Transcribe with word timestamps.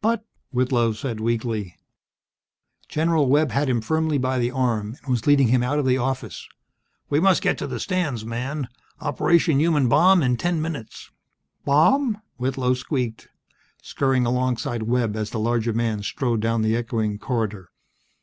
"But" 0.00 0.24
Whitlow 0.54 0.92
said, 0.92 1.20
weakly. 1.20 1.76
General 2.88 3.28
Webb 3.28 3.50
had 3.50 3.68
him 3.68 3.82
firmly 3.82 4.16
by 4.16 4.38
the 4.38 4.50
arm, 4.50 4.96
and 5.02 5.10
was 5.10 5.26
leading 5.26 5.48
him 5.48 5.62
out 5.62 5.78
of 5.78 5.84
the 5.84 5.98
office. 5.98 6.48
"We 7.10 7.20
must 7.20 7.42
get 7.42 7.58
to 7.58 7.66
the 7.66 7.78
stands, 7.78 8.24
man. 8.24 8.68
Operation 9.02 9.60
Human 9.60 9.86
Bomb 9.86 10.22
in 10.22 10.38
ten 10.38 10.62
minutes." 10.62 11.10
"Bomb?" 11.66 12.16
Whitlow 12.38 12.72
squeaked, 12.72 13.28
scurrying 13.82 14.24
alongside 14.24 14.84
Webb 14.84 15.14
as 15.14 15.28
the 15.28 15.38
larger 15.38 15.74
man 15.74 16.02
strode 16.02 16.40
down 16.40 16.62
the 16.62 16.74
echoing 16.74 17.18
corridor. 17.18 17.68